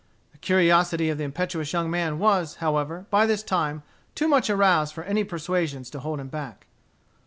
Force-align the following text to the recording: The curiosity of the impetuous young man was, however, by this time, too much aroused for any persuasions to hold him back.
The 0.31 0.39
curiosity 0.39 1.11
of 1.11 1.19
the 1.19 1.23
impetuous 1.25 1.73
young 1.73 1.91
man 1.91 2.17
was, 2.17 2.55
however, 2.55 3.05
by 3.11 3.27
this 3.27 3.43
time, 3.43 3.83
too 4.15 4.27
much 4.27 4.49
aroused 4.49 4.95
for 4.95 5.03
any 5.03 5.23
persuasions 5.23 5.91
to 5.91 5.99
hold 5.99 6.19
him 6.19 6.27
back. 6.27 6.65